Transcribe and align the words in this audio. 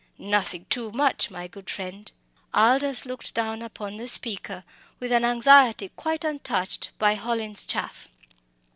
'Nothing 0.17 0.65
too 0.67 0.89
much,' 0.93 1.29
my 1.29 1.45
good 1.47 1.69
friend!" 1.69 2.11
Aldous 2.55 3.05
looked 3.05 3.35
down 3.35 3.61
upon 3.61 3.97
the 3.97 4.07
speaker 4.07 4.63
with 4.99 5.11
an 5.11 5.23
anxiety 5.23 5.89
quite 5.89 6.23
untouched 6.25 6.89
by 6.97 7.13
Hallin's 7.13 7.63
"chaff." 7.65 8.07